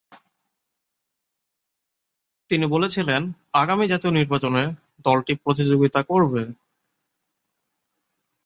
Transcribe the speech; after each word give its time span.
তিনি 2.49 2.65
বলছিলেন, 2.65 3.21
আগামী 3.53 3.85
জাতীয় 3.87 4.13
নির্বাচনে 4.13 4.63
দলটি 5.05 5.33
প্রতিযোগিতা 5.35 6.01
করবে। 6.03 6.41